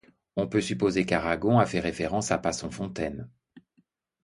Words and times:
On 0.35 0.47
peut 0.47 0.61
supposer 0.61 1.05
qu'Aragon 1.05 1.59
a 1.59 1.67
fait 1.67 1.79
référence 1.79 2.31
à 2.31 2.39
Passonfontaine. 2.39 3.29